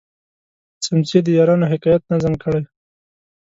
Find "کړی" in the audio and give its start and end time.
2.43-2.61